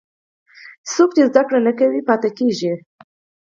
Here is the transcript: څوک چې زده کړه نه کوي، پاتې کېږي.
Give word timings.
څوک 0.91 1.09
چې 1.15 1.23
زده 1.29 1.41
کړه 1.47 1.59
نه 1.67 1.71
کوي، 1.79 2.01
پاتې 2.09 2.29
کېږي. 2.37 2.73